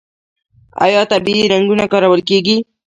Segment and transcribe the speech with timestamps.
[0.85, 2.57] آیا طبیعي رنګونه کارول کیږي؟